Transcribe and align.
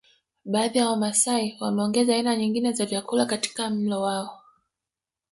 Baadhi 0.45 0.77
ya 0.77 0.89
wamasai 0.89 1.57
wameongeza 1.59 2.15
aina 2.15 2.35
nyingine 2.35 2.71
za 2.71 2.85
vyakula 2.85 3.25
katika 3.25 3.69
mlo 3.69 4.01
wao 4.01 4.41